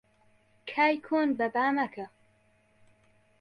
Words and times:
کای 0.69 0.95
کۆن 1.07 1.29
بەبا 1.37 1.65
مەکە 1.75 2.05